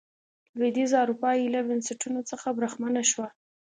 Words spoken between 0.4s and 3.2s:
لوېدیځه اروپا ایله بنسټونو څخه برخمنه